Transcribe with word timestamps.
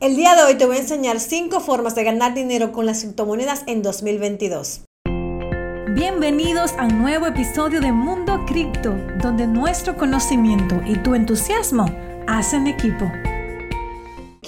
El 0.00 0.16
día 0.16 0.34
de 0.34 0.44
hoy 0.44 0.54
te 0.54 0.64
voy 0.64 0.76
a 0.76 0.80
enseñar 0.80 1.20
5 1.20 1.60
formas 1.60 1.94
de 1.94 2.04
ganar 2.04 2.32
dinero 2.32 2.72
con 2.72 2.86
las 2.86 3.02
criptomonedas 3.02 3.64
en 3.66 3.82
2022. 3.82 4.86
Bienvenidos 5.94 6.72
a 6.78 6.86
un 6.86 7.02
nuevo 7.02 7.26
episodio 7.26 7.82
de 7.82 7.92
Mundo 7.92 8.46
Cripto, 8.46 8.96
donde 9.20 9.46
nuestro 9.46 9.98
conocimiento 9.98 10.80
y 10.86 10.96
tu 11.02 11.14
entusiasmo 11.14 11.84
hacen 12.26 12.66
equipo 12.66 13.12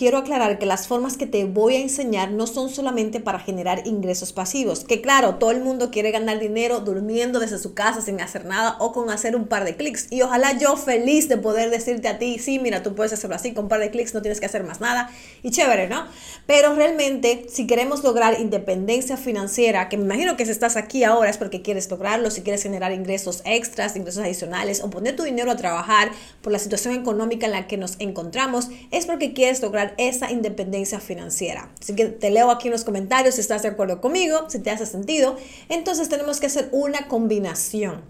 quiero 0.03 0.19
aclarar 0.19 0.59
que 0.59 0.67
las 0.67 0.89
formas 0.89 1.17
que 1.17 1.29
te 1.29 1.45
voy 1.45 1.77
a 1.77 1.81
enseñar 1.81 2.33
no 2.33 2.49
son 2.49 2.71
solamente 2.71 3.21
para 3.21 3.39
generar 3.39 3.87
ingresos 3.87 4.33
pasivos, 4.33 4.83
que 4.83 5.01
claro, 5.01 5.37
todo 5.37 5.53
el 5.53 5.61
mundo 5.61 5.93
quiere 5.93 6.11
ganar 6.11 6.41
dinero 6.41 6.81
durmiendo 6.81 7.39
desde 7.39 7.57
su 7.57 7.73
casa 7.73 8.01
sin 8.01 8.21
hacer 8.21 8.45
nada 8.45 8.75
o 8.81 8.91
con 8.91 9.11
hacer 9.11 9.37
un 9.37 9.47
par 9.47 9.65
de 9.65 9.77
clics. 9.77 10.09
Y 10.11 10.23
ojalá 10.23 10.59
yo 10.59 10.77
feliz 10.77 11.29
de 11.29 11.37
poder 11.37 11.71
decirte 11.71 12.09
a 12.09 12.19
ti, 12.19 12.41
sí, 12.41 12.59
mira, 12.59 12.83
tú 12.83 12.97
puedes 12.97 13.13
hacerlo 13.13 13.37
así, 13.37 13.55
con 13.55 13.67
un 13.67 13.69
par 13.69 13.79
de 13.79 13.93
clics 13.93 14.13
no 14.13 14.23
tienes 14.23 14.41
que 14.41 14.47
hacer 14.47 14.65
más 14.65 14.81
nada 14.81 15.09
y 15.45 15.53
chévere, 15.53 15.87
¿no? 15.87 16.05
Pero 16.49 16.75
realmente, 16.75 17.47
si 17.49 17.69
queremos 17.69 18.03
lograr 18.03 18.41
independencia 18.41 19.17
financiera, 19.17 19.89
que 19.89 19.99
me 19.99 20.03
imagino 20.03 20.37
que 20.37 20.45
si 20.45 20.51
estás 20.51 20.75
aquí 20.75 21.05
ahora 21.05 21.31
es 21.31 21.39
porque 21.39 21.63
quieres 21.63 21.89
lograrlo, 21.89 22.33
si 22.33 22.43
quieres 22.43 22.65
generar 22.65 22.91
ingresos 22.91 23.41
extras, 23.45 23.95
ingresos 23.95 24.25
adicionales 24.25 24.83
o 24.83 24.91
poner 24.91 25.15
tu 25.15 25.23
dinero 25.23 25.53
a 25.53 25.57
trabajar 25.57 26.11
por 26.41 26.53
la 26.53 26.59
situación 26.59 26.93
económica 26.93 27.47
en 27.47 27.53
la 27.53 27.69
que 27.69 27.77
nos 27.77 27.95
encontramos, 28.01 28.67
es 28.91 29.07
porque 29.07 29.33
quieres 29.33 29.63
lograr 29.63 29.92
esa 29.99 30.31
independencia 30.31 31.01
financiera. 31.01 31.71
Así 31.81 31.95
que 31.95 32.07
te 32.07 32.31
leo 32.31 32.51
aquí 32.51 32.69
en 32.69 32.73
los 32.73 32.85
comentarios 32.85 33.37
si 33.37 33.41
estás 33.41 33.63
de 33.63 33.69
acuerdo 33.69 34.01
conmigo, 34.01 34.49
si 34.49 34.59
te 34.59 34.71
hace 34.71 34.87
sentido. 34.87 35.37
Entonces 35.69 36.09
tenemos 36.09 36.41
que 36.41 36.47
hacer 36.47 36.69
una 36.73 37.09
combinación. 37.09 38.03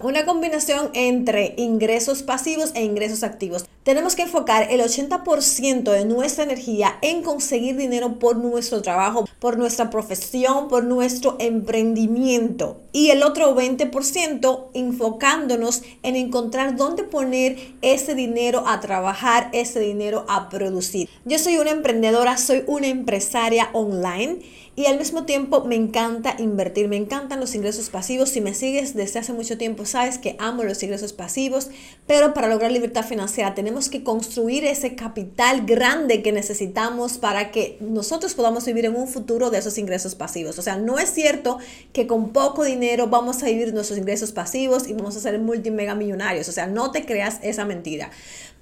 Una 0.00 0.24
combinación 0.24 0.90
entre 0.94 1.54
ingresos 1.58 2.22
pasivos 2.22 2.72
e 2.74 2.84
ingresos 2.84 3.22
activos. 3.22 3.66
Tenemos 3.82 4.14
que 4.14 4.24
enfocar 4.24 4.66
el 4.70 4.82
80% 4.82 5.90
de 5.90 6.04
nuestra 6.04 6.44
energía 6.44 6.98
en 7.00 7.22
conseguir 7.22 7.78
dinero 7.78 8.18
por 8.18 8.36
nuestro 8.36 8.82
trabajo, 8.82 9.26
por 9.38 9.56
nuestra 9.56 9.88
profesión, 9.88 10.68
por 10.68 10.84
nuestro 10.84 11.36
emprendimiento. 11.40 12.78
Y 12.92 13.08
el 13.08 13.22
otro 13.22 13.56
20% 13.56 14.66
enfocándonos 14.74 15.82
en 16.02 16.16
encontrar 16.16 16.76
dónde 16.76 17.04
poner 17.04 17.56
ese 17.80 18.14
dinero 18.14 18.64
a 18.66 18.80
trabajar, 18.80 19.48
ese 19.54 19.80
dinero 19.80 20.26
a 20.28 20.50
producir. 20.50 21.08
Yo 21.24 21.38
soy 21.38 21.56
una 21.56 21.70
emprendedora, 21.70 22.36
soy 22.36 22.64
una 22.66 22.88
empresaria 22.88 23.70
online 23.72 24.40
y 24.76 24.86
al 24.86 24.98
mismo 24.98 25.24
tiempo 25.24 25.64
me 25.64 25.74
encanta 25.74 26.36
invertir, 26.38 26.88
me 26.88 26.96
encantan 26.96 27.40
los 27.40 27.54
ingresos 27.54 27.90
pasivos. 27.90 28.30
Si 28.30 28.40
me 28.40 28.54
sigues 28.54 28.94
desde 28.94 29.18
hace 29.18 29.32
mucho 29.32 29.58
tiempo, 29.58 29.84
sabes 29.84 30.18
que 30.18 30.36
amo 30.38 30.64
los 30.64 30.82
ingresos 30.82 31.12
pasivos, 31.12 31.70
pero 32.06 32.34
para 32.34 32.48
lograr 32.48 32.70
libertad 32.72 33.04
financiera 33.04 33.54
tenemos 33.54 33.79
que 33.88 34.02
construir 34.02 34.64
ese 34.64 34.94
capital 34.94 35.64
grande 35.64 36.22
que 36.22 36.32
necesitamos 36.32 37.18
para 37.18 37.50
que 37.50 37.78
nosotros 37.80 38.34
podamos 38.34 38.64
vivir 38.66 38.84
en 38.84 38.96
un 38.96 39.08
futuro 39.08 39.50
de 39.50 39.58
esos 39.58 39.78
ingresos 39.78 40.14
pasivos. 40.14 40.58
O 40.58 40.62
sea, 40.62 40.76
no 40.76 40.98
es 40.98 41.10
cierto 41.12 41.58
que 41.92 42.06
con 42.06 42.30
poco 42.30 42.64
dinero 42.64 43.06
vamos 43.06 43.42
a 43.42 43.46
vivir 43.46 43.72
nuestros 43.72 43.98
ingresos 43.98 44.32
pasivos 44.32 44.88
y 44.88 44.92
vamos 44.92 45.16
a 45.16 45.20
ser 45.20 45.38
multimega 45.38 45.94
millonarios. 45.94 46.48
O 46.48 46.52
sea, 46.52 46.66
no 46.66 46.90
te 46.90 47.04
creas 47.04 47.38
esa 47.42 47.64
mentira. 47.64 48.10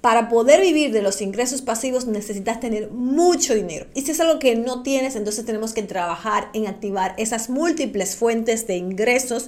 Para 0.01 0.29
poder 0.29 0.61
vivir 0.61 0.93
de 0.93 1.01
los 1.01 1.21
ingresos 1.21 1.61
pasivos 1.61 2.07
necesitas 2.07 2.61
tener 2.61 2.89
mucho 2.89 3.53
dinero. 3.53 3.85
Y 3.93 4.03
si 4.03 4.11
es 4.11 4.19
algo 4.21 4.39
que 4.39 4.55
no 4.55 4.81
tienes, 4.81 5.17
entonces 5.17 5.43
tenemos 5.43 5.73
que 5.73 5.83
trabajar 5.83 6.49
en 6.53 6.67
activar 6.67 7.15
esas 7.17 7.49
múltiples 7.49 8.15
fuentes 8.15 8.65
de 8.65 8.77
ingresos 8.77 9.47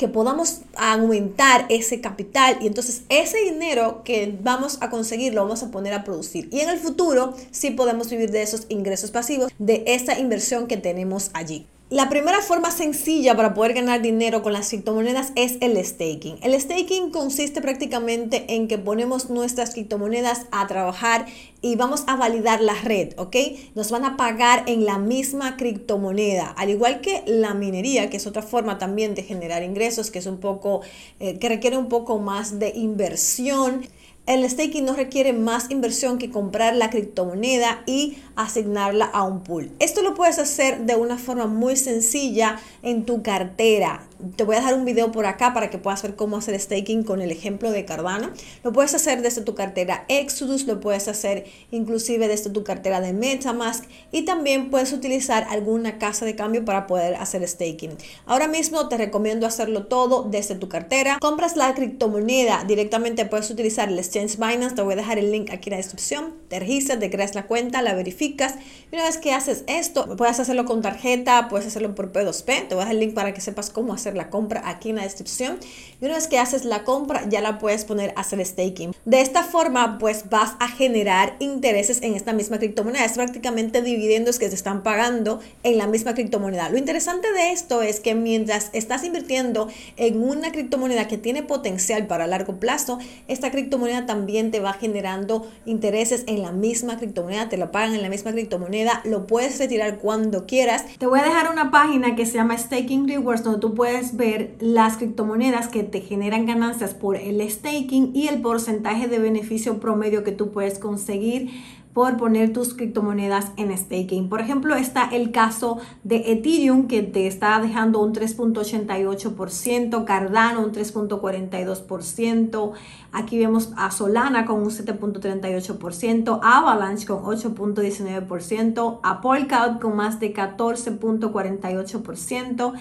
que 0.00 0.08
podamos 0.08 0.62
aumentar 0.76 1.66
ese 1.68 2.00
capital 2.00 2.56
y 2.62 2.66
entonces 2.66 3.02
ese 3.10 3.36
dinero 3.36 4.00
que 4.02 4.34
vamos 4.42 4.78
a 4.80 4.88
conseguir 4.88 5.34
lo 5.34 5.42
vamos 5.42 5.62
a 5.62 5.70
poner 5.70 5.92
a 5.92 6.04
producir. 6.04 6.48
Y 6.50 6.60
en 6.60 6.70
el 6.70 6.78
futuro 6.78 7.34
sí 7.50 7.72
podemos 7.72 8.08
vivir 8.08 8.30
de 8.30 8.40
esos 8.40 8.64
ingresos 8.70 9.10
pasivos, 9.10 9.52
de 9.58 9.84
esa 9.86 10.18
inversión 10.18 10.68
que 10.68 10.78
tenemos 10.78 11.28
allí. 11.34 11.66
La 11.90 12.08
primera 12.08 12.40
forma 12.40 12.70
sencilla 12.70 13.34
para 13.34 13.52
poder 13.52 13.74
ganar 13.74 14.00
dinero 14.00 14.42
con 14.42 14.52
las 14.52 14.68
criptomonedas 14.68 15.32
es 15.34 15.56
el 15.60 15.76
staking. 15.84 16.38
El 16.40 16.58
staking 16.60 17.10
consiste 17.10 17.60
prácticamente 17.60 18.44
en 18.54 18.68
que 18.68 18.78
ponemos 18.78 19.28
nuestras 19.28 19.72
criptomonedas 19.72 20.46
a 20.52 20.68
trabajar 20.68 21.26
y 21.62 21.74
vamos 21.74 22.04
a 22.06 22.14
validar 22.14 22.60
la 22.60 22.74
red, 22.74 23.14
¿ok? 23.16 23.34
Nos 23.74 23.90
van 23.90 24.04
a 24.04 24.16
pagar 24.16 24.62
en 24.68 24.84
la 24.84 24.98
misma 24.98 25.56
criptomoneda, 25.56 26.54
al 26.56 26.70
igual 26.70 27.00
que 27.00 27.24
la 27.26 27.54
minería, 27.54 28.08
que 28.08 28.18
es 28.18 28.26
otra 28.28 28.42
forma 28.42 28.78
también 28.78 29.16
de 29.16 29.24
generar 29.24 29.64
ingresos, 29.64 30.12
que 30.12 30.20
es 30.20 30.26
un 30.26 30.38
poco, 30.38 30.82
eh, 31.18 31.40
que 31.40 31.48
requiere 31.48 31.76
un 31.76 31.88
poco 31.88 32.20
más 32.20 32.60
de 32.60 32.68
inversión. 32.68 33.84
El 34.26 34.48
staking 34.48 34.84
no 34.84 34.94
requiere 34.94 35.32
más 35.32 35.70
inversión 35.70 36.18
que 36.18 36.30
comprar 36.30 36.76
la 36.76 36.90
criptomoneda 36.90 37.82
y 37.86 38.18
asignarla 38.36 39.06
a 39.06 39.24
un 39.24 39.42
pool. 39.42 39.70
Esto 39.80 40.02
lo 40.02 40.14
puedes 40.14 40.38
hacer 40.38 40.82
de 40.82 40.94
una 40.94 41.18
forma 41.18 41.46
muy 41.46 41.76
sencilla 41.76 42.60
en 42.82 43.04
tu 43.04 43.22
cartera. 43.22 44.06
Te 44.36 44.44
voy 44.44 44.56
a 44.56 44.58
dejar 44.58 44.74
un 44.74 44.84
video 44.84 45.12
por 45.12 45.24
acá 45.24 45.54
para 45.54 45.70
que 45.70 45.78
puedas 45.78 46.02
ver 46.02 46.14
cómo 46.14 46.36
hacer 46.36 46.58
staking 46.58 47.04
con 47.04 47.22
el 47.22 47.30
ejemplo 47.30 47.70
de 47.70 47.86
Cardano. 47.86 48.30
Lo 48.62 48.72
puedes 48.72 48.94
hacer 48.94 49.22
desde 49.22 49.40
tu 49.40 49.54
cartera 49.54 50.04
Exodus, 50.08 50.66
lo 50.66 50.78
puedes 50.78 51.08
hacer 51.08 51.46
inclusive 51.70 52.28
desde 52.28 52.50
tu 52.50 52.62
cartera 52.62 53.00
de 53.00 53.14
MetaMask 53.14 53.84
y 54.12 54.26
también 54.26 54.70
puedes 54.70 54.92
utilizar 54.92 55.46
alguna 55.48 55.98
casa 55.98 56.26
de 56.26 56.36
cambio 56.36 56.64
para 56.66 56.86
poder 56.86 57.14
hacer 57.14 57.46
staking. 57.48 57.92
Ahora 58.26 58.46
mismo 58.46 58.88
te 58.88 58.98
recomiendo 58.98 59.46
hacerlo 59.46 59.86
todo 59.86 60.24
desde 60.24 60.54
tu 60.54 60.68
cartera. 60.68 61.16
Compras 61.18 61.56
la 61.56 61.72
criptomoneda 61.74 62.64
directamente, 62.64 63.24
puedes 63.24 63.50
utilizar 63.50 63.88
el 63.88 63.98
exchange 63.98 64.36
Binance, 64.36 64.74
te 64.74 64.82
voy 64.82 64.92
a 64.94 64.96
dejar 64.96 65.18
el 65.18 65.32
link 65.32 65.50
aquí 65.50 65.70
en 65.70 65.72
la 65.72 65.76
descripción. 65.78 66.34
Te 66.48 66.58
registras, 66.58 66.98
te 66.98 67.08
creas 67.10 67.34
la 67.34 67.46
cuenta, 67.46 67.80
la 67.80 67.94
verificas 67.94 68.56
y 68.92 68.96
una 68.96 69.04
vez 69.04 69.16
que 69.16 69.32
haces 69.32 69.64
esto, 69.66 70.16
puedes 70.16 70.38
hacerlo 70.40 70.66
con 70.66 70.82
tarjeta, 70.82 71.48
puedes 71.48 71.66
hacerlo 71.66 71.94
por 71.94 72.12
P2P. 72.12 72.68
Te 72.68 72.74
voy 72.74 72.82
a 72.82 72.84
dejar 72.84 72.92
el 72.92 73.00
link 73.00 73.14
para 73.14 73.32
que 73.32 73.40
sepas 73.40 73.70
cómo 73.70 73.94
hacer 73.94 74.09
la 74.14 74.30
compra 74.30 74.62
aquí 74.64 74.90
en 74.90 74.96
la 74.96 75.02
descripción. 75.02 75.58
Y 76.00 76.04
una 76.04 76.14
vez 76.14 76.28
que 76.28 76.38
haces 76.38 76.64
la 76.64 76.84
compra, 76.84 77.28
ya 77.28 77.40
la 77.40 77.58
puedes 77.58 77.84
poner 77.84 78.12
a 78.16 78.20
hacer 78.20 78.44
staking. 78.44 78.92
De 79.04 79.20
esta 79.20 79.42
forma, 79.42 79.98
pues 79.98 80.30
vas 80.30 80.52
a 80.60 80.68
generar 80.68 81.36
intereses 81.38 82.02
en 82.02 82.14
esta 82.14 82.32
misma 82.32 82.58
criptomoneda. 82.58 83.04
Es 83.04 83.12
prácticamente 83.12 83.82
dividendos 83.82 84.38
que 84.38 84.48
se 84.48 84.54
están 84.54 84.82
pagando 84.82 85.40
en 85.62 85.78
la 85.78 85.86
misma 85.86 86.14
criptomoneda. 86.14 86.70
Lo 86.70 86.78
interesante 86.78 87.32
de 87.32 87.52
esto 87.52 87.82
es 87.82 88.00
que 88.00 88.14
mientras 88.14 88.70
estás 88.72 89.04
invirtiendo 89.04 89.68
en 89.96 90.22
una 90.22 90.52
criptomoneda 90.52 91.08
que 91.08 91.18
tiene 91.18 91.42
potencial 91.42 92.06
para 92.06 92.26
largo 92.26 92.56
plazo, 92.56 92.98
esta 93.28 93.50
criptomoneda 93.50 94.06
también 94.06 94.50
te 94.50 94.60
va 94.60 94.72
generando 94.72 95.46
intereses 95.66 96.24
en 96.26 96.42
la 96.42 96.52
misma 96.52 96.98
criptomoneda, 96.98 97.48
te 97.48 97.56
lo 97.56 97.70
pagan 97.70 97.94
en 97.94 98.02
la 98.02 98.08
misma 98.08 98.32
criptomoneda, 98.32 99.02
lo 99.04 99.26
puedes 99.26 99.58
retirar 99.58 99.98
cuando 99.98 100.46
quieras. 100.46 100.84
Te 100.98 101.06
voy 101.06 101.20
a 101.20 101.24
dejar 101.24 101.50
una 101.50 101.70
página 101.70 102.16
que 102.16 102.26
se 102.26 102.34
llama 102.34 102.56
Staking 102.56 103.08
Rewards 103.08 103.44
donde 103.44 103.60
tú 103.60 103.74
puedes 103.74 103.99
ver 104.16 104.56
las 104.60 104.96
criptomonedas 104.96 105.68
que 105.68 105.82
te 105.82 106.00
generan 106.00 106.46
ganancias 106.46 106.94
por 106.94 107.16
el 107.16 107.48
staking 107.48 108.12
y 108.14 108.28
el 108.28 108.40
porcentaje 108.40 109.08
de 109.08 109.18
beneficio 109.18 109.80
promedio 109.80 110.24
que 110.24 110.32
tú 110.32 110.50
puedes 110.50 110.78
conseguir 110.78 111.50
por 111.92 112.16
poner 112.16 112.52
tus 112.52 112.74
criptomonedas 112.74 113.50
en 113.56 113.76
staking. 113.76 114.28
Por 114.28 114.40
ejemplo, 114.40 114.76
está 114.76 115.06
el 115.06 115.32
caso 115.32 115.78
de 116.04 116.30
Ethereum 116.32 116.86
que 116.86 117.02
te 117.02 117.26
está 117.26 117.58
dejando 117.60 118.00
un 118.00 118.14
3.88%, 118.14 120.04
Cardano 120.04 120.62
un 120.62 120.70
3.42%, 120.72 122.72
aquí 123.12 123.38
vemos 123.38 123.72
a 123.76 123.90
Solana 123.90 124.46
con 124.46 124.62
un 124.62 124.70
7.38%, 124.70 126.38
Avalanche 126.42 127.06
con 127.06 127.24
8.19%, 127.24 129.00
a 129.02 129.20
Polkadot 129.20 129.80
con 129.80 129.96
más 129.96 130.20
de 130.20 130.32
14.48%, 130.32 132.72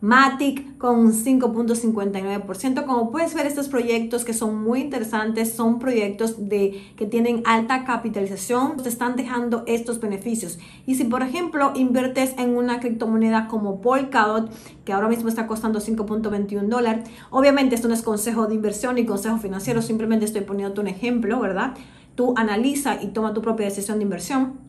Matic 0.00 0.76
con 0.76 0.98
un 0.98 1.12
5.59%. 1.12 2.84
Como 2.84 3.10
puedes 3.10 3.34
ver, 3.34 3.46
estos 3.46 3.68
proyectos 3.68 4.24
que 4.24 4.34
son 4.34 4.62
muy 4.62 4.80
interesantes 4.80 5.54
son 5.54 5.78
proyectos 5.78 6.48
de, 6.48 6.92
que 6.96 7.06
tienen 7.06 7.42
alta 7.46 7.84
capitalización, 7.84 8.76
te 8.76 8.88
están 8.88 9.16
dejando 9.16 9.64
estos 9.66 10.00
beneficios. 10.00 10.58
Y 10.86 10.96
si, 10.96 11.04
por 11.04 11.22
ejemplo, 11.22 11.72
inviertes 11.74 12.34
en 12.38 12.56
una 12.56 12.78
criptomoneda 12.80 13.48
como 13.48 13.80
Polkadot, 13.80 14.50
que 14.84 14.92
ahora 14.92 15.08
mismo 15.08 15.28
está 15.28 15.46
costando 15.46 15.80
5.21 15.80 16.68
dólares, 16.68 17.08
obviamente 17.30 17.74
esto 17.74 17.88
no 17.88 17.94
es 17.94 18.02
consejo 18.02 18.46
de 18.46 18.54
inversión 18.54 18.96
ni 18.96 19.06
consejo 19.06 19.38
financiero, 19.38 19.80
simplemente 19.80 20.26
estoy 20.26 20.42
poniéndote 20.42 20.82
un 20.82 20.88
ejemplo, 20.88 21.40
¿verdad? 21.40 21.74
Tú 22.14 22.34
analiza 22.36 23.02
y 23.02 23.08
toma 23.08 23.32
tu 23.32 23.42
propia 23.42 23.66
decisión 23.66 23.98
de 23.98 24.04
inversión. 24.04 24.65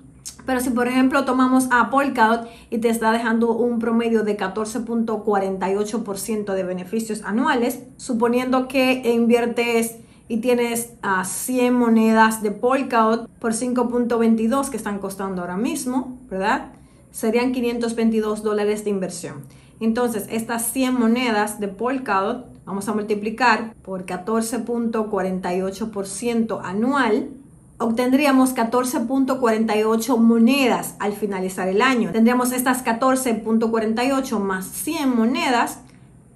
Pero 0.47 0.59
si 0.61 0.69
por 0.69 0.88
ejemplo 0.88 1.25
tomamos 1.25 1.67
a 1.71 1.89
Polkadot 1.89 2.47
y 2.69 2.77
te 2.77 2.88
está 2.88 3.11
dejando 3.11 3.51
un 3.51 3.79
promedio 3.79 4.23
de 4.23 4.38
14.48% 4.38 6.53
de 6.53 6.63
beneficios 6.63 7.21
anuales, 7.23 7.83
suponiendo 7.97 8.69
que 8.69 9.11
inviertes 9.13 9.97
y 10.29 10.38
tienes 10.38 10.94
a 11.01 11.25
100 11.25 11.73
monedas 11.73 12.41
de 12.41 12.51
Polkadot 12.51 13.27
por 13.39 13.51
5.22 13.51 14.69
que 14.69 14.77
están 14.77 14.99
costando 14.99 15.41
ahora 15.41 15.57
mismo, 15.57 16.17
¿verdad? 16.29 16.71
Serían 17.11 17.51
522 17.51 18.41
dólares 18.41 18.85
de 18.85 18.91
inversión. 18.91 19.44
Entonces, 19.81 20.29
estas 20.31 20.71
100 20.71 20.97
monedas 20.97 21.59
de 21.59 21.67
Polkadot 21.67 22.45
vamos 22.63 22.88
a 22.88 22.94
multiplicar 22.94 23.75
por 23.81 24.05
14.48% 24.05 26.61
anual 26.63 27.31
obtendríamos 27.79 28.56
14.48 28.56 30.18
monedas 30.18 30.95
al 31.00 31.13
finalizar 31.13 31.68
el 31.68 31.81
año. 31.81 32.12
Tendríamos 32.12 32.51
estas 32.51 32.83
14.48 32.83 34.39
más 34.39 34.65
100 34.65 35.15
monedas, 35.15 35.81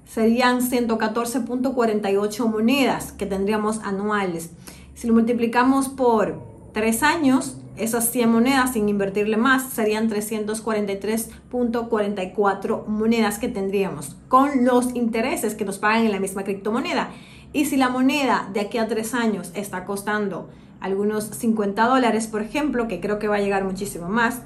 serían 0.05 0.61
114.48 0.61 2.47
monedas 2.47 3.11
que 3.13 3.25
tendríamos 3.25 3.79
anuales. 3.79 4.51
Si 4.93 5.07
lo 5.07 5.13
multiplicamos 5.13 5.89
por 5.89 6.39
3 6.73 7.01
años, 7.03 7.57
esas 7.77 8.11
100 8.11 8.31
monedas 8.31 8.73
sin 8.73 8.89
invertirle 8.89 9.37
más 9.37 9.71
serían 9.71 10.09
343.44 10.09 12.85
monedas 12.85 13.39
que 13.39 13.47
tendríamos 13.47 14.17
con 14.27 14.65
los 14.65 14.93
intereses 14.95 15.55
que 15.55 15.63
nos 15.65 15.79
pagan 15.79 16.05
en 16.05 16.11
la 16.11 16.19
misma 16.19 16.43
criptomoneda. 16.43 17.09
Y 17.53 17.65
si 17.65 17.77
la 17.77 17.89
moneda 17.89 18.47
de 18.53 18.59
aquí 18.59 18.77
a 18.77 18.87
3 18.87 19.15
años 19.15 19.49
está 19.55 19.85
costando 19.85 20.49
algunos 20.81 21.25
50 21.25 21.87
dólares, 21.87 22.27
por 22.27 22.41
ejemplo, 22.41 22.87
que 22.87 22.99
creo 22.99 23.19
que 23.19 23.27
va 23.27 23.37
a 23.37 23.39
llegar 23.39 23.63
muchísimo 23.63 24.09
más, 24.09 24.41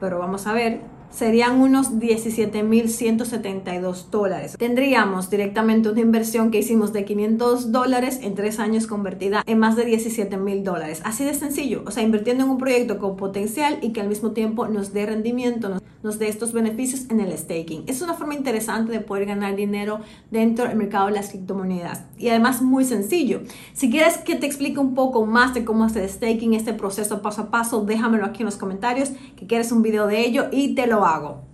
pero 0.00 0.18
vamos 0.18 0.46
a 0.46 0.52
ver, 0.52 0.80
serían 1.10 1.60
unos 1.60 1.92
17.172 1.92 4.06
dólares. 4.10 4.56
Tendríamos 4.58 5.30
directamente 5.30 5.90
una 5.90 6.00
inversión 6.00 6.50
que 6.50 6.58
hicimos 6.58 6.92
de 6.92 7.04
500 7.04 7.70
dólares 7.72 8.20
en 8.22 8.34
tres 8.34 8.58
años 8.58 8.86
convertida 8.86 9.42
en 9.46 9.58
más 9.58 9.76
de 9.76 9.86
17.000 9.86 10.62
dólares. 10.62 11.00
Así 11.04 11.24
de 11.24 11.34
sencillo, 11.34 11.82
o 11.86 11.90
sea, 11.90 12.02
invirtiendo 12.02 12.44
en 12.44 12.50
un 12.50 12.58
proyecto 12.58 12.98
con 12.98 13.16
potencial 13.16 13.78
y 13.82 13.92
que 13.92 14.00
al 14.00 14.08
mismo 14.08 14.32
tiempo 14.32 14.68
nos 14.68 14.92
dé 14.92 15.06
rendimiento, 15.06 15.80
nos, 16.02 16.18
dé 16.18 16.28
estos 16.28 16.52
beneficios 16.52 17.06
en 17.10 17.20
el 17.20 17.36
staking. 17.36 17.84
Es 17.86 18.02
una 18.02 18.14
forma 18.14 18.34
interesante 18.34 18.92
de 18.92 19.00
poder 19.00 19.26
ganar 19.26 19.56
dinero 19.56 20.00
dentro 20.30 20.66
del 20.66 20.76
mercado 20.76 21.06
de 21.06 21.12
las 21.12 21.30
criptomonedas 21.30 22.04
y 22.18 22.28
además 22.28 22.62
muy 22.62 22.84
sencillo. 22.84 23.42
Si 23.74 23.90
quieres 23.90 24.18
que 24.18 24.36
te 24.36 24.46
explique 24.46 24.78
un 24.78 24.94
poco 24.94 25.26
más 25.26 25.54
de 25.54 25.64
cómo 25.64 25.84
hacer 25.84 26.08
staking, 26.08 26.54
este 26.54 26.72
proceso 26.72 27.22
paso 27.22 27.42
a 27.42 27.50
paso, 27.50 27.84
déjamelo 27.84 28.24
aquí 28.24 28.42
en 28.42 28.46
los 28.46 28.56
comentarios, 28.56 29.10
que 29.36 29.46
quieres 29.46 29.72
un 29.72 29.82
video 29.82 30.06
de 30.06 30.20
ello 30.20 30.46
y 30.52 30.74
te 30.74 30.86
lo 30.86 30.99
hago. 31.04 31.50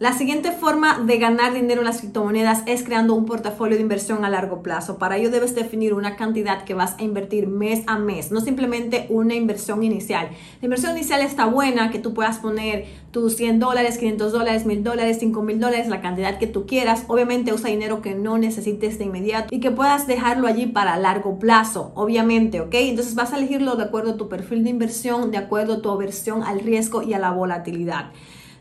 La 0.00 0.12
siguiente 0.12 0.50
forma 0.50 0.98
de 0.98 1.18
ganar 1.18 1.54
dinero 1.54 1.80
en 1.80 1.86
las 1.86 2.00
criptomonedas 2.00 2.64
es 2.66 2.82
creando 2.82 3.14
un 3.14 3.26
portafolio 3.26 3.76
de 3.76 3.82
inversión 3.82 4.24
a 4.24 4.28
largo 4.28 4.60
plazo. 4.60 4.98
Para 4.98 5.16
ello 5.16 5.30
debes 5.30 5.54
definir 5.54 5.94
una 5.94 6.16
cantidad 6.16 6.64
que 6.64 6.74
vas 6.74 6.96
a 6.98 7.04
invertir 7.04 7.46
mes 7.46 7.84
a 7.86 7.96
mes, 7.96 8.32
no 8.32 8.40
simplemente 8.40 9.06
una 9.08 9.36
inversión 9.36 9.84
inicial. 9.84 10.30
La 10.60 10.66
inversión 10.66 10.96
inicial 10.96 11.20
está 11.20 11.46
buena, 11.46 11.92
que 11.92 12.00
tú 12.00 12.12
puedas 12.12 12.40
poner 12.40 12.86
tus 13.12 13.36
100 13.36 13.60
dólares, 13.60 13.96
500 13.98 14.32
dólares, 14.32 14.66
1000 14.66 14.82
dólares, 14.82 15.20
5000 15.20 15.60
dólares, 15.60 15.86
la 15.86 16.00
cantidad 16.00 16.38
que 16.38 16.48
tú 16.48 16.66
quieras. 16.66 17.04
Obviamente 17.06 17.52
usa 17.52 17.70
dinero 17.70 18.02
que 18.02 18.16
no 18.16 18.36
necesites 18.36 18.98
de 18.98 19.04
inmediato 19.04 19.54
y 19.54 19.60
que 19.60 19.70
puedas 19.70 20.08
dejarlo 20.08 20.48
allí 20.48 20.66
para 20.66 20.96
largo 20.96 21.38
plazo, 21.38 21.92
obviamente, 21.94 22.60
¿ok? 22.60 22.74
Entonces 22.74 23.14
vas 23.14 23.32
a 23.32 23.38
elegirlo 23.38 23.76
de 23.76 23.84
acuerdo 23.84 24.14
a 24.14 24.16
tu 24.16 24.28
perfil 24.28 24.64
de 24.64 24.70
inversión, 24.70 25.30
de 25.30 25.38
acuerdo 25.38 25.74
a 25.74 25.82
tu 25.82 25.90
aversión 25.90 26.42
al 26.42 26.58
riesgo 26.58 27.04
y 27.04 27.14
a 27.14 27.20
la 27.20 27.30
volatilidad. 27.30 28.10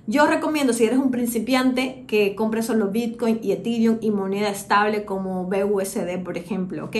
Yo 0.06 0.28
recomiendo, 0.28 0.74
si 0.74 0.84
eres 0.84 1.00
un 1.00 1.12
principiante, 1.12 2.04
que 2.08 2.36
compres 2.36 2.66
solo 2.66 2.90
Bitcoin 2.92 3.40
y 3.42 3.54
Ethereum 3.54 4.00
y 4.02 4.12
moneda 4.12 4.50
estable 4.50 5.06
como 5.06 5.46
BUSD, 5.46 6.22
por 6.26 6.38
ejemplo, 6.38 6.86
¿ok? 6.86 6.96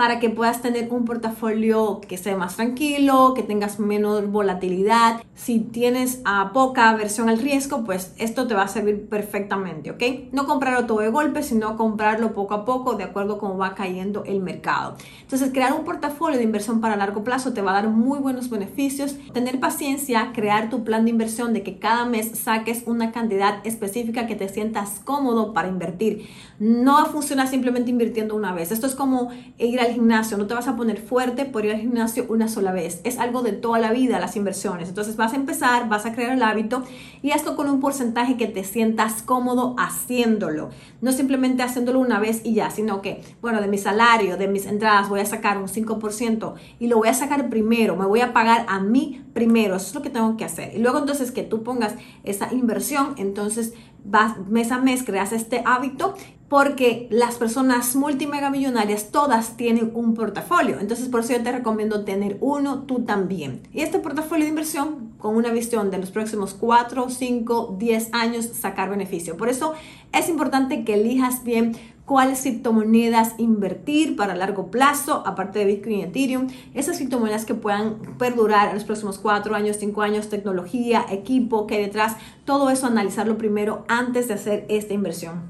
Para 0.00 0.18
que 0.18 0.30
puedas 0.30 0.62
tener 0.62 0.90
un 0.90 1.04
portafolio 1.04 2.00
que 2.00 2.16
sea 2.16 2.34
más 2.34 2.56
tranquilo, 2.56 3.34
que 3.34 3.42
tengas 3.42 3.78
menos 3.78 4.26
volatilidad. 4.30 5.20
Si 5.34 5.60
tienes 5.60 6.22
a 6.24 6.54
poca 6.54 6.88
aversión 6.88 7.28
al 7.28 7.38
riesgo, 7.38 7.84
pues 7.84 8.14
esto 8.16 8.46
te 8.46 8.54
va 8.54 8.62
a 8.62 8.68
servir 8.68 9.10
perfectamente, 9.10 9.90
¿ok? 9.90 10.32
No 10.32 10.46
comprarlo 10.46 10.86
todo 10.86 11.00
de 11.00 11.10
golpe, 11.10 11.42
sino 11.42 11.76
comprarlo 11.76 12.32
poco 12.32 12.54
a 12.54 12.64
poco 12.64 12.94
de 12.94 13.04
acuerdo 13.04 13.34
a 13.34 13.38
cómo 13.38 13.58
va 13.58 13.74
cayendo 13.74 14.24
el 14.24 14.40
mercado. 14.40 14.96
Entonces, 15.20 15.50
crear 15.52 15.74
un 15.74 15.84
portafolio 15.84 16.38
de 16.38 16.44
inversión 16.44 16.80
para 16.80 16.96
largo 16.96 17.22
plazo 17.22 17.52
te 17.52 17.60
va 17.60 17.72
a 17.72 17.82
dar 17.82 17.90
muy 17.90 18.20
buenos 18.20 18.48
beneficios. 18.48 19.16
Tener 19.34 19.60
paciencia, 19.60 20.32
crear 20.32 20.70
tu 20.70 20.82
plan 20.82 21.04
de 21.04 21.10
inversión 21.10 21.52
de 21.52 21.62
que 21.62 21.78
cada 21.78 22.06
mes 22.06 22.38
saques 22.38 22.84
una 22.86 23.12
cantidad 23.12 23.58
específica 23.66 24.26
que 24.26 24.34
te 24.34 24.48
sientas 24.48 24.98
cómodo 25.04 25.52
para 25.52 25.68
invertir. 25.68 26.26
No 26.58 27.04
funciona 27.04 27.46
simplemente 27.46 27.90
invirtiendo 27.90 28.34
una 28.34 28.54
vez. 28.54 28.72
Esto 28.72 28.86
es 28.86 28.94
como 28.94 29.28
ir 29.58 29.78
al 29.78 29.89
gimnasio, 29.92 30.36
no 30.36 30.46
te 30.46 30.54
vas 30.54 30.68
a 30.68 30.76
poner 30.76 31.00
fuerte 31.00 31.44
por 31.44 31.64
ir 31.64 31.72
al 31.72 31.80
gimnasio 31.80 32.26
una 32.28 32.48
sola 32.48 32.72
vez. 32.72 33.00
Es 33.04 33.18
algo 33.18 33.42
de 33.42 33.52
toda 33.52 33.78
la 33.78 33.92
vida 33.92 34.18
las 34.18 34.36
inversiones. 34.36 34.88
Entonces 34.88 35.16
vas 35.16 35.32
a 35.32 35.36
empezar, 35.36 35.88
vas 35.88 36.06
a 36.06 36.12
crear 36.12 36.32
el 36.32 36.42
hábito 36.42 36.82
y 37.22 37.30
esto 37.30 37.56
con 37.56 37.68
un 37.68 37.80
porcentaje 37.80 38.36
que 38.36 38.46
te 38.46 38.64
sientas 38.64 39.22
cómodo 39.22 39.74
haciéndolo. 39.78 40.70
No 41.00 41.12
simplemente 41.12 41.62
haciéndolo 41.62 42.00
una 42.00 42.18
vez 42.18 42.40
y 42.44 42.54
ya, 42.54 42.70
sino 42.70 43.02
que, 43.02 43.22
bueno, 43.40 43.60
de 43.60 43.68
mi 43.68 43.78
salario, 43.78 44.36
de 44.36 44.48
mis 44.48 44.66
entradas 44.66 45.08
voy 45.08 45.20
a 45.20 45.26
sacar 45.26 45.58
un 45.58 45.68
5% 45.68 46.54
y 46.78 46.86
lo 46.86 46.98
voy 46.98 47.08
a 47.08 47.14
sacar 47.14 47.48
primero, 47.48 47.96
me 47.96 48.06
voy 48.06 48.20
a 48.20 48.32
pagar 48.32 48.66
a 48.68 48.80
mí 48.80 49.24
primero. 49.32 49.76
Eso 49.76 49.88
es 49.88 49.94
lo 49.94 50.02
que 50.02 50.10
tengo 50.10 50.36
que 50.36 50.44
hacer. 50.44 50.74
Y 50.74 50.78
luego 50.78 50.98
entonces 50.98 51.30
que 51.30 51.42
tú 51.42 51.62
pongas 51.62 51.94
esa 52.24 52.52
inversión, 52.52 53.14
entonces 53.16 53.74
vas 54.04 54.38
mes 54.48 54.72
a 54.72 54.78
mes, 54.78 55.04
creas 55.04 55.32
este 55.32 55.62
hábito 55.64 56.14
porque 56.50 57.06
las 57.10 57.36
personas 57.36 57.94
multimegamillonarias 57.94 59.12
todas 59.12 59.56
tienen 59.56 59.92
un 59.94 60.14
portafolio. 60.14 60.80
Entonces, 60.80 61.08
por 61.08 61.20
eso 61.20 61.32
yo 61.32 61.44
te 61.44 61.52
recomiendo 61.52 62.04
tener 62.04 62.38
uno 62.40 62.82
tú 62.82 63.04
también. 63.04 63.62
Y 63.72 63.82
este 63.82 64.00
portafolio 64.00 64.44
de 64.44 64.48
inversión 64.48 65.12
con 65.16 65.36
una 65.36 65.52
visión 65.52 65.92
de 65.92 65.98
los 65.98 66.10
próximos 66.10 66.54
4, 66.54 67.08
5, 67.08 67.76
10 67.78 68.08
años 68.10 68.46
sacar 68.46 68.90
beneficio. 68.90 69.36
Por 69.36 69.48
eso 69.48 69.74
es 70.12 70.28
importante 70.28 70.82
que 70.84 70.94
elijas 70.94 71.44
bien 71.44 71.76
cuáles 72.04 72.42
criptomonedas 72.42 73.34
invertir 73.38 74.16
para 74.16 74.34
largo 74.34 74.72
plazo, 74.72 75.22
aparte 75.24 75.60
de 75.60 75.66
Bitcoin 75.66 75.98
y 75.98 76.02
Ethereum, 76.02 76.48
esas 76.74 76.96
criptomonedas 76.96 77.44
que 77.44 77.54
puedan 77.54 78.16
perdurar 78.18 78.70
en 78.70 78.74
los 78.74 78.82
próximos 78.82 79.20
4 79.20 79.54
años, 79.54 79.76
5 79.78 80.02
años, 80.02 80.28
tecnología, 80.28 81.06
equipo 81.10 81.68
que 81.68 81.76
hay 81.76 81.82
detrás, 81.82 82.16
todo 82.44 82.70
eso 82.70 82.88
analizarlo 82.88 83.38
primero 83.38 83.84
antes 83.86 84.26
de 84.26 84.34
hacer 84.34 84.66
esta 84.68 84.94
inversión. 84.94 85.49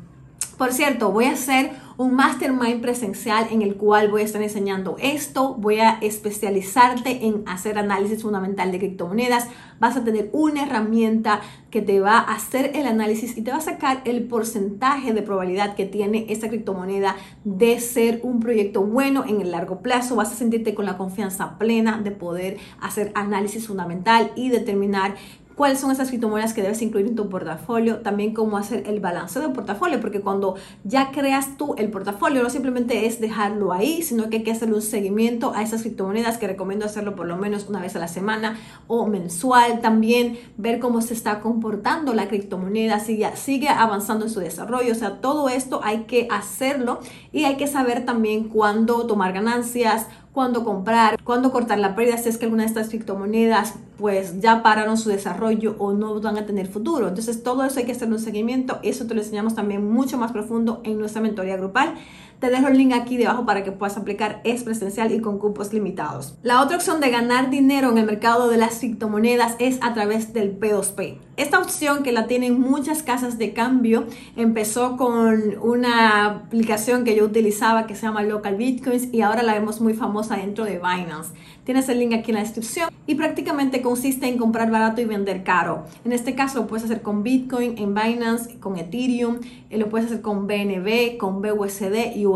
Por 0.61 0.75
cierto, 0.75 1.11
voy 1.11 1.25
a 1.25 1.33
hacer 1.33 1.71
un 1.97 2.15
mastermind 2.15 2.83
presencial 2.83 3.47
en 3.51 3.63
el 3.63 3.77
cual 3.77 4.11
voy 4.11 4.21
a 4.21 4.25
estar 4.27 4.43
enseñando 4.43 4.97
esto, 5.01 5.55
voy 5.55 5.81
a 5.81 5.93
especializarte 6.03 7.25
en 7.25 7.45
hacer 7.47 7.79
análisis 7.79 8.21
fundamental 8.21 8.71
de 8.71 8.79
criptomonedas, 8.79 9.49
vas 9.79 9.97
a 9.97 10.05
tener 10.05 10.29
una 10.35 10.65
herramienta 10.65 11.41
que 11.71 11.81
te 11.81 11.99
va 12.01 12.19
a 12.19 12.35
hacer 12.35 12.73
el 12.75 12.87
análisis 12.87 13.39
y 13.39 13.43
te 13.43 13.53
va 13.53 13.57
a 13.57 13.63
sacar 13.63 14.03
el 14.05 14.25
porcentaje 14.25 15.15
de 15.15 15.23
probabilidad 15.23 15.77
que 15.77 15.87
tiene 15.87 16.27
esta 16.29 16.51
criptomoneda 16.51 17.17
de 17.45 17.81
ser 17.81 18.21
un 18.23 18.41
proyecto 18.41 18.83
bueno 18.83 19.25
en 19.27 19.41
el 19.41 19.53
largo 19.53 19.81
plazo, 19.81 20.15
vas 20.15 20.31
a 20.31 20.37
sentirte 20.37 20.75
con 20.75 20.85
la 20.85 20.99
confianza 20.99 21.57
plena 21.57 22.03
de 22.03 22.11
poder 22.11 22.59
hacer 22.83 23.13
análisis 23.15 23.67
fundamental 23.67 24.31
y 24.37 24.51
determinar 24.51 25.15
cuáles 25.61 25.79
son 25.79 25.91
esas 25.91 26.09
criptomonedas 26.09 26.55
que 26.55 26.63
debes 26.63 26.81
incluir 26.81 27.07
en 27.09 27.17
tu 27.17 27.29
portafolio, 27.29 27.99
también 27.99 28.33
cómo 28.33 28.57
hacer 28.57 28.85
el 28.87 28.99
balance 28.99 29.39
del 29.41 29.53
portafolio, 29.53 30.01
porque 30.01 30.23
cuando 30.23 30.55
ya 30.85 31.11
creas 31.11 31.59
tú 31.59 31.75
el 31.77 31.91
portafolio, 31.91 32.43
no 32.43 32.49
simplemente 32.49 33.05
es 33.05 33.21
dejarlo 33.21 33.75
ahí, 33.75 34.01
sino 34.01 34.31
que 34.31 34.39
hay 34.39 34.43
que 34.43 34.53
hacerle 34.53 34.77
un 34.77 34.81
seguimiento 34.81 35.53
a 35.55 35.63
esas 35.63 35.83
criptomonedas, 35.83 36.39
que 36.39 36.47
recomiendo 36.47 36.87
hacerlo 36.87 37.15
por 37.15 37.27
lo 37.27 37.37
menos 37.37 37.69
una 37.69 37.79
vez 37.79 37.95
a 37.95 37.99
la 37.99 38.09
semana 38.09 38.57
o 38.87 39.05
mensual, 39.07 39.83
también 39.83 40.39
ver 40.57 40.79
cómo 40.79 41.03
se 41.03 41.13
está 41.13 41.41
comportando 41.41 42.15
la 42.15 42.27
criptomoneda, 42.29 42.99
sigue, 42.99 43.29
sigue 43.37 43.69
avanzando 43.69 44.25
en 44.25 44.31
su 44.31 44.41
desarrollo, 44.41 44.93
o 44.93 44.97
sea, 44.97 45.21
todo 45.21 45.51
esto 45.51 45.83
hay 45.85 46.05
que 46.05 46.27
hacerlo 46.31 47.01
y 47.33 47.45
hay 47.45 47.59
que 47.59 47.67
saber 47.67 48.07
también 48.07 48.49
cuándo 48.49 49.07
tomar 49.07 49.35
ganancias, 49.35 50.07
cuándo 50.33 50.65
comprar, 50.65 51.23
cuándo 51.23 51.51
cortar 51.51 51.79
la 51.79 51.95
pérdida, 51.95 52.17
si 52.17 52.29
es 52.29 52.39
que 52.39 52.45
alguna 52.45 52.63
de 52.63 52.69
estas 52.69 52.89
criptomonedas 52.89 53.75
pues 53.99 54.41
ya 54.41 54.63
pararon 54.63 54.97
su 54.97 55.09
desarrollo 55.09 55.75
o 55.79 55.93
no 55.93 56.21
van 56.21 56.39
a 56.39 56.47
tener 56.47 56.69
futuro. 56.69 57.09
Entonces 57.09 57.43
todo 57.43 57.65
eso 57.65 57.81
hay 57.81 57.87
que 57.87 57.93
hacer 57.93 58.09
un 58.09 58.19
seguimiento, 58.19 58.79
eso 58.83 59.07
te 59.07 59.15
lo 59.15 59.21
enseñamos 59.21 59.55
también 59.55 59.91
mucho 59.91 60.19
más 60.19 60.33
profundo 60.33 60.81
en 60.85 60.99
nuestra 60.99 61.21
mentoría 61.21 61.57
grupal. 61.57 61.95
Te 62.41 62.49
dejo 62.49 62.69
el 62.69 62.79
link 62.79 62.95
aquí 62.95 63.19
debajo 63.19 63.45
para 63.45 63.63
que 63.63 63.71
puedas 63.71 63.99
aplicar, 63.99 64.41
es 64.45 64.63
presencial 64.65 65.13
y 65.13 65.21
con 65.21 65.39
cupos 65.39 65.75
limitados. 65.75 66.39
La 66.43 66.63
otra 66.63 66.77
opción 66.77 66.99
de 66.99 67.11
ganar 67.11 67.51
dinero 67.51 67.91
en 67.91 67.99
el 67.99 68.07
mercado 68.07 68.49
de 68.49 68.57
las 68.57 68.79
criptomonedas 68.79 69.57
es 69.59 69.79
a 69.83 69.93
través 69.93 70.33
del 70.33 70.59
P2P. 70.59 71.19
Esta 71.37 71.59
opción 71.59 72.03
que 72.03 72.13
la 72.13 72.27
tienen 72.27 72.59
muchas 72.59 73.03
casas 73.03 73.37
de 73.39 73.53
cambio 73.53 74.07
empezó 74.37 74.97
con 74.97 75.59
una 75.63 76.27
aplicación 76.27 77.05
que 77.05 77.15
yo 77.15 77.25
utilizaba 77.25 77.87
que 77.87 77.95
se 77.95 78.03
llama 78.03 78.23
Local 78.23 78.57
Bitcoins 78.57 79.13
y 79.13 79.21
ahora 79.21 79.43
la 79.43 79.53
vemos 79.53 79.83
muy 79.83 79.93
famosa 79.93 80.37
dentro 80.37 80.65
de 80.65 80.79
Binance. 80.79 81.33
Tienes 81.65 81.89
el 81.89 81.99
link 81.99 82.15
aquí 82.15 82.31
en 82.31 82.37
la 82.37 82.43
descripción 82.43 82.91
y 83.07 83.15
prácticamente 83.15 83.81
consiste 83.83 84.27
en 84.27 84.39
comprar 84.39 84.71
barato 84.71 85.01
y 85.01 85.05
vender 85.05 85.43
caro. 85.43 85.85
En 86.05 86.13
este 86.13 86.35
caso 86.35 86.61
lo 86.61 86.67
puedes 86.67 86.85
hacer 86.85 87.03
con 87.03 87.23
Bitcoin, 87.23 87.79
en 87.79 87.95
Binance, 87.95 88.59
con 88.59 88.77
Ethereum, 88.77 89.41
eh, 89.71 89.79
lo 89.79 89.89
puedes 89.89 90.07
hacer 90.07 90.21
con 90.21 90.47
BNB, 90.47 91.17
con 91.17 91.41
BUSD 91.43 92.17
y 92.17 92.27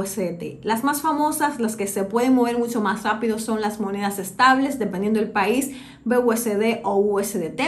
Las 0.62 0.82
más 0.82 1.02
famosas, 1.02 1.60
las 1.60 1.76
que 1.76 1.86
se 1.86 2.04
pueden 2.04 2.34
mover 2.34 2.58
mucho 2.58 2.80
más 2.80 3.02
rápido 3.04 3.38
son 3.38 3.60
las 3.60 3.80
monedas 3.80 4.18
estables, 4.18 4.78
dependiendo 4.78 5.20
del 5.20 5.30
país, 5.30 5.70
BUSD 6.04 6.80
o 6.82 6.96
USDT. 6.96 7.60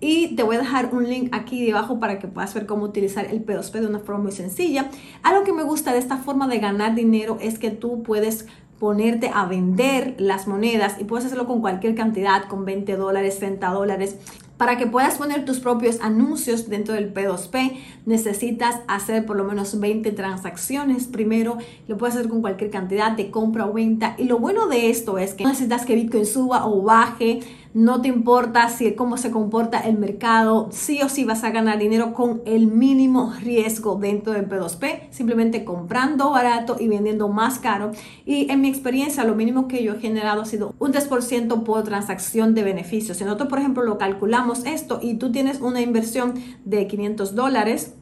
Y 0.00 0.36
te 0.36 0.42
voy 0.42 0.56
a 0.56 0.60
dejar 0.60 0.94
un 0.94 1.08
link 1.08 1.28
aquí 1.32 1.64
debajo 1.66 1.98
para 1.98 2.18
que 2.18 2.28
puedas 2.28 2.54
ver 2.54 2.66
cómo 2.66 2.84
utilizar 2.84 3.26
el 3.26 3.44
P2P 3.44 3.80
de 3.80 3.86
una 3.86 3.98
forma 3.98 4.24
muy 4.24 4.32
sencilla. 4.32 4.90
Algo 5.22 5.44
que 5.44 5.52
me 5.52 5.64
gusta 5.64 5.92
de 5.92 5.98
esta 5.98 6.18
forma 6.18 6.48
de 6.48 6.58
ganar 6.58 6.94
dinero 6.94 7.38
es 7.40 7.58
que 7.58 7.70
tú 7.70 8.02
puedes 8.02 8.46
ponerte 8.78 9.30
a 9.32 9.46
vender 9.46 10.16
las 10.18 10.48
monedas 10.48 10.96
y 11.00 11.04
puedes 11.04 11.26
hacerlo 11.26 11.46
con 11.46 11.60
cualquier 11.60 11.94
cantidad, 11.94 12.44
con 12.48 12.64
20 12.64 12.96
dólares, 12.96 13.38
30 13.38 13.70
dólares. 13.70 14.16
Para 14.62 14.78
que 14.78 14.86
puedas 14.86 15.18
poner 15.18 15.44
tus 15.44 15.58
propios 15.58 16.00
anuncios 16.02 16.68
dentro 16.68 16.94
del 16.94 17.12
P2P, 17.12 17.80
necesitas 18.06 18.76
hacer 18.86 19.26
por 19.26 19.36
lo 19.36 19.42
menos 19.42 19.80
20 19.80 20.12
transacciones. 20.12 21.08
Primero, 21.08 21.58
lo 21.88 21.98
puedes 21.98 22.14
hacer 22.14 22.28
con 22.28 22.42
cualquier 22.42 22.70
cantidad 22.70 23.10
de 23.10 23.32
compra 23.32 23.66
o 23.66 23.72
venta. 23.72 24.14
Y 24.18 24.26
lo 24.26 24.38
bueno 24.38 24.68
de 24.68 24.88
esto 24.88 25.18
es 25.18 25.34
que 25.34 25.42
no 25.42 25.50
necesitas 25.50 25.84
que 25.84 25.96
Bitcoin 25.96 26.26
suba 26.26 26.64
o 26.64 26.80
baje 26.80 27.40
no 27.74 28.02
te 28.02 28.08
importa 28.08 28.68
si 28.68 28.92
cómo 28.94 29.16
se 29.16 29.30
comporta 29.30 29.80
el 29.80 29.98
mercado, 29.98 30.68
sí 30.70 31.00
o 31.02 31.08
sí 31.08 31.24
vas 31.24 31.42
a 31.44 31.50
ganar 31.50 31.78
dinero 31.78 32.12
con 32.12 32.42
el 32.44 32.66
mínimo 32.66 33.32
riesgo 33.40 33.96
dentro 33.96 34.32
del 34.32 34.48
P2P, 34.48 35.10
simplemente 35.10 35.64
comprando 35.64 36.30
barato 36.30 36.76
y 36.78 36.88
vendiendo 36.88 37.28
más 37.28 37.58
caro. 37.58 37.92
Y 38.26 38.50
en 38.50 38.60
mi 38.60 38.68
experiencia, 38.68 39.24
lo 39.24 39.34
mínimo 39.34 39.68
que 39.68 39.82
yo 39.82 39.94
he 39.94 40.00
generado 40.00 40.42
ha 40.42 40.46
sido 40.46 40.74
un 40.78 40.92
3% 40.92 41.62
por 41.62 41.82
transacción 41.84 42.54
de 42.54 42.62
beneficios. 42.62 43.16
Si 43.16 43.24
nosotros, 43.24 43.48
por 43.48 43.58
ejemplo, 43.58 43.82
lo 43.82 43.98
calculamos 43.98 44.66
esto 44.66 44.98
y 45.02 45.14
tú 45.14 45.32
tienes 45.32 45.60
una 45.60 45.80
inversión 45.80 46.34
de 46.64 46.86
500 46.86 47.34
dólares, 47.34 47.94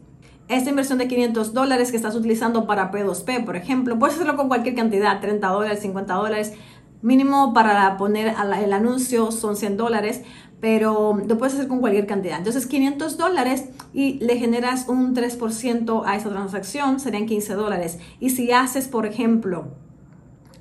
esta 0.50 0.69
inversión 0.69 0.99
de 0.99 1.07
500 1.07 1.55
dólares 1.55 1.93
que 1.93 1.97
estás 1.97 2.17
utilizando 2.17 2.67
para 2.67 2.91
P2P, 2.91 3.45
por 3.45 3.55
ejemplo, 3.55 3.97
puedes 4.00 4.17
hacerlo 4.17 4.37
con 4.37 4.49
cualquier 4.49 4.75
cantidad, 4.75 5.21
30 5.21 5.47
dólares, 5.47 5.79
50 5.81 6.12
dólares, 6.15 6.55
Mínimo 7.02 7.54
para 7.54 7.97
poner 7.97 8.35
el 8.62 8.73
anuncio 8.73 9.30
son 9.33 9.57
100 9.57 9.76
dólares, 9.76 10.23
pero 10.61 11.19
lo 11.26 11.38
puedes 11.38 11.54
hacer 11.54 11.69
con 11.69 11.80
cualquier 11.80 12.07
cantidad. 12.07 12.37
Entonces 12.37 12.66
500 12.66 13.16
dólares 13.16 13.71
y 13.95 14.19
le 14.25 14.38
generas 14.38 14.87
un 14.88 15.14
3% 15.14 16.02
a 16.04 16.16
esa 16.16 16.28
transacción, 16.28 17.00
serían 17.00 17.26
15 17.26 17.54
dólares. 17.54 17.99
Y 18.21 18.30
si 18.30 18.52
haces, 18.52 18.88
por 18.88 19.07
ejemplo, 19.07 19.69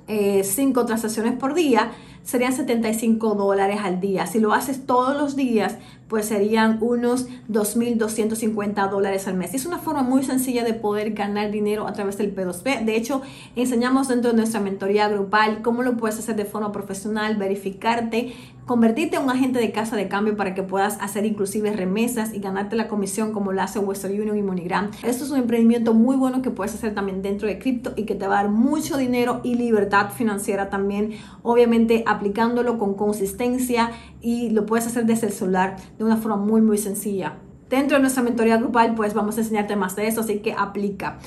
5 0.06 0.80
eh, 0.80 0.84
transacciones 0.84 1.34
por 1.34 1.54
día, 1.54 1.92
serían 2.24 2.52
75 2.52 3.34
dólares 3.34 3.80
al 3.82 4.00
día. 4.00 4.26
Si 4.26 4.40
lo 4.40 4.52
haces 4.52 4.86
todos 4.86 5.16
los 5.16 5.36
días, 5.36 5.76
pues 6.10 6.26
serían 6.26 6.78
unos 6.80 7.28
2.250 7.48 8.90
dólares 8.90 9.28
al 9.28 9.36
mes. 9.36 9.54
es 9.54 9.64
una 9.64 9.78
forma 9.78 10.02
muy 10.02 10.24
sencilla 10.24 10.64
de 10.64 10.74
poder 10.74 11.12
ganar 11.12 11.52
dinero 11.52 11.86
a 11.86 11.92
través 11.92 12.18
del 12.18 12.34
P2P. 12.34 12.84
De 12.84 12.96
hecho, 12.96 13.22
enseñamos 13.54 14.08
dentro 14.08 14.32
de 14.32 14.36
nuestra 14.36 14.60
mentoría 14.60 15.08
grupal 15.08 15.62
cómo 15.62 15.82
lo 15.82 15.96
puedes 15.96 16.18
hacer 16.18 16.34
de 16.34 16.44
forma 16.44 16.72
profesional, 16.72 17.36
verificarte, 17.36 18.34
convertirte 18.66 19.16
en 19.16 19.24
un 19.24 19.30
agente 19.30 19.60
de 19.60 19.70
casa 19.70 19.96
de 19.96 20.08
cambio 20.08 20.36
para 20.36 20.54
que 20.54 20.64
puedas 20.64 20.98
hacer 21.00 21.24
inclusive 21.26 21.72
remesas 21.72 22.34
y 22.34 22.40
ganarte 22.40 22.76
la 22.76 22.88
comisión 22.88 23.32
como 23.32 23.52
lo 23.52 23.62
hace 23.62 23.78
Western 23.78 24.14
Union 24.14 24.36
y 24.36 24.42
MoneyGram. 24.42 24.90
Esto 25.04 25.24
es 25.24 25.30
un 25.30 25.38
emprendimiento 25.38 25.94
muy 25.94 26.16
bueno 26.16 26.42
que 26.42 26.50
puedes 26.50 26.74
hacer 26.74 26.94
también 26.94 27.22
dentro 27.22 27.46
de 27.46 27.58
cripto 27.58 27.92
y 27.96 28.04
que 28.04 28.16
te 28.16 28.26
va 28.26 28.40
a 28.40 28.42
dar 28.42 28.52
mucho 28.52 28.96
dinero 28.96 29.40
y 29.44 29.54
libertad 29.54 30.10
financiera 30.10 30.70
también, 30.70 31.14
obviamente 31.42 32.04
aplicándolo 32.10 32.78
con 32.78 32.94
consistencia 32.94 33.90
y 34.20 34.50
lo 34.50 34.66
puedes 34.66 34.86
hacer 34.86 35.06
desde 35.06 35.28
el 35.28 35.32
celular 35.32 35.76
de 35.98 36.04
una 36.04 36.16
forma 36.16 36.36
muy 36.36 36.60
muy 36.60 36.78
sencilla. 36.78 37.38
Dentro 37.68 37.96
de 37.96 38.02
nuestra 38.02 38.22
mentoría 38.22 38.56
grupal 38.56 38.94
pues 38.94 39.14
vamos 39.14 39.36
a 39.38 39.40
enseñarte 39.40 39.76
más 39.76 39.94
de 39.96 40.08
eso, 40.08 40.22
así 40.22 40.40
que 40.40 40.52
aplica. 40.52 41.18